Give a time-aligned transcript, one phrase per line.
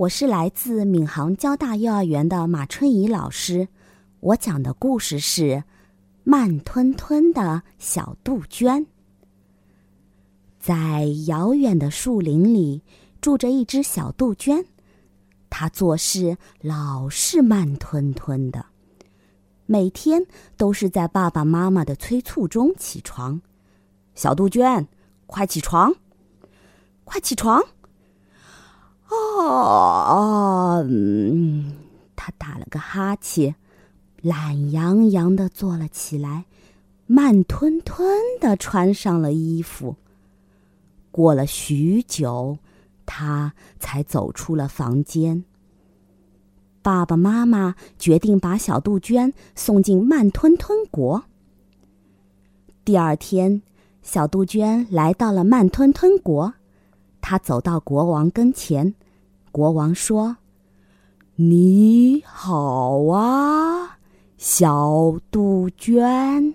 [0.00, 3.68] 我是来自闵行交大幼儿园的马春怡老师，
[4.20, 5.42] 我讲的故事是
[6.24, 8.82] 《慢吞吞的小杜鹃》。
[10.58, 12.82] 在遥远的树林里，
[13.20, 14.64] 住着一只小杜鹃，
[15.50, 18.64] 它做事老是慢吞吞的，
[19.66, 20.24] 每天
[20.56, 23.38] 都是在爸爸妈妈的催促中起床。
[24.14, 24.88] 小杜鹃，
[25.26, 25.94] 快起床！
[27.04, 27.62] 快起床！
[29.10, 31.72] 哦，嗯，
[32.14, 33.54] 他打了个哈欠，
[34.22, 36.44] 懒洋洋的坐了起来，
[37.06, 39.96] 慢吞吞的穿上了衣服。
[41.10, 42.58] 过了许久，
[43.04, 45.44] 他才走出了房间。
[46.82, 51.24] 爸爸妈妈决定把小杜鹃送进慢吞吞国。
[52.84, 53.62] 第二天，
[54.02, 56.54] 小杜鹃来到了慢吞吞国。
[57.20, 58.94] 他走到国王跟前，
[59.52, 60.36] 国王说
[61.36, 63.98] ：“你好啊，
[64.38, 66.54] 小杜鹃。”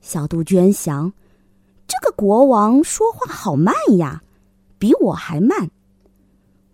[0.00, 1.12] 小杜鹃想
[1.86, 4.22] ：“这个国王说话好慢呀，
[4.78, 5.70] 比我还慢。”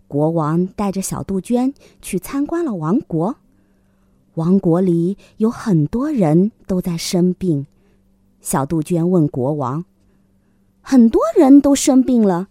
[0.07, 3.35] 国王带着小杜鹃去参观了王国。
[4.35, 7.65] 王国里有很多人都在生病。
[8.41, 9.83] 小杜鹃问国王
[10.81, 12.47] ：“很多人都生病了。”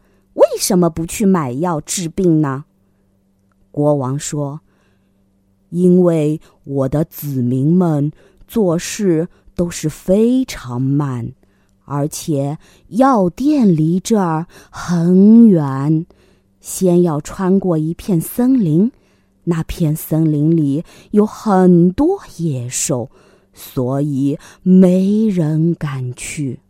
[0.54, 2.64] 为什么不去买药治病呢？
[3.72, 4.60] 国王说
[5.70, 8.12] ：“因为我的子民们
[8.46, 11.32] 做事都是非常慢，
[11.84, 16.06] 而且药店离这儿很远，
[16.60, 18.92] 先要穿过一片森林，
[19.42, 23.10] 那片森林里有很多野兽，
[23.52, 26.60] 所以没人敢去。”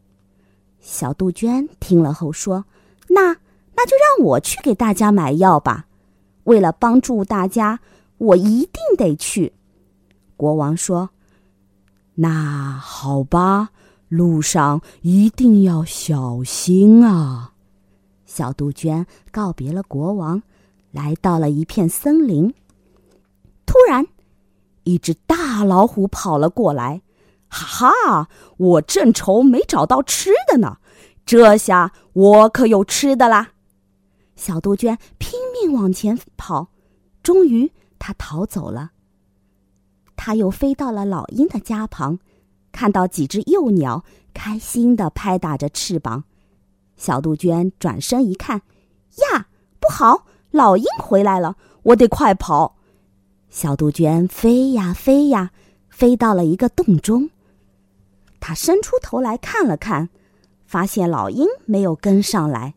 [0.80, 2.64] 小杜鹃听了后说
[3.12, 3.36] ：“那。”
[3.76, 5.86] 那就让我去给大家买药吧。
[6.44, 7.80] 为了帮助大家，
[8.18, 9.52] 我一定得去。
[10.36, 11.10] 国王说
[12.16, 13.70] ：“那好吧，
[14.08, 17.52] 路上一定要小心啊。”
[18.26, 20.42] 小杜鹃告别了国王，
[20.90, 22.52] 来到了一片森林。
[23.64, 24.06] 突然，
[24.82, 27.00] 一只大老虎跑了过来。
[27.48, 30.78] 哈哈，我正愁没找到吃的呢，
[31.24, 33.52] 这下我可有吃的啦！
[34.36, 36.68] 小杜鹃拼命往前跑，
[37.22, 38.92] 终于它逃走了。
[40.16, 42.18] 它又飞到了老鹰的家旁，
[42.72, 46.24] 看到几只幼鸟开心的拍打着翅膀。
[46.96, 48.62] 小杜鹃转身一看，
[49.32, 49.48] 呀，
[49.80, 50.26] 不好！
[50.50, 52.76] 老鹰回来了，我得快跑。
[53.50, 55.50] 小杜鹃飞呀飞呀，
[55.90, 57.30] 飞到了一个洞中。
[58.38, 60.10] 它伸出头来看了看，
[60.64, 62.74] 发现老鹰没有跟上来。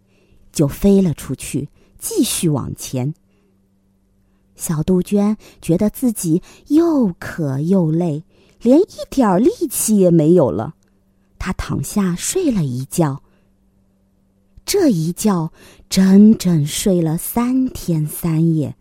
[0.57, 1.69] 就飞了出去，
[1.99, 3.13] 继续往前。
[4.55, 8.23] 小杜鹃觉得自己又渴又累，
[8.59, 10.73] 连一点力气也没有了。
[11.37, 13.21] 他躺下睡了一觉。
[14.65, 15.51] 这一觉
[15.91, 18.75] 整整睡了三天三夜。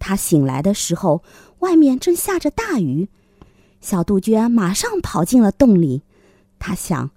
[0.00, 1.22] 他醒来的时候，
[1.60, 3.08] 外面正下着大雨。
[3.80, 6.02] 小杜鹃马上跑进了洞里。
[6.58, 7.08] 他想。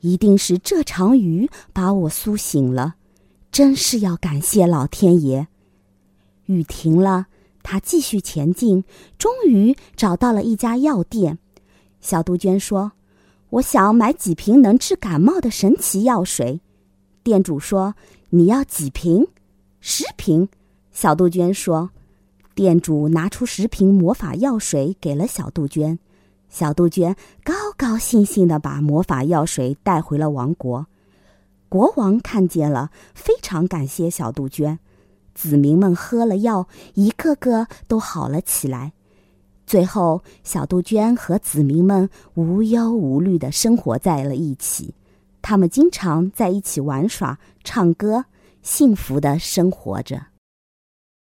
[0.00, 2.96] 一定是这场雨把我苏醒了，
[3.50, 5.48] 真是要感谢老天爷。
[6.46, 7.26] 雨停了，
[7.62, 8.84] 他继续前进，
[9.18, 11.38] 终于找到了一家药店。
[12.00, 12.92] 小杜鹃说
[13.50, 16.60] ：“我想买几瓶能治感冒的神奇药水。”
[17.24, 17.94] 店主说
[18.30, 19.26] ：“你要几瓶
[19.80, 20.48] ？”“十瓶。”
[20.92, 21.90] 小杜鹃说。
[22.54, 25.98] 店主拿出十瓶魔法药水给了小杜鹃。
[26.48, 27.14] 小杜鹃
[27.44, 30.86] 高高兴兴的把魔法药水带回了王国，
[31.68, 34.78] 国王看见了，非常感谢小杜鹃。
[35.34, 38.94] 子民们喝了药，一个个都好了起来。
[39.66, 44.94] 最后，小杜鹃和子民们无忧无虑的生活在了一起，
[45.42, 48.24] 他们经常在一起玩耍、唱歌，
[48.62, 50.35] 幸福的生活着。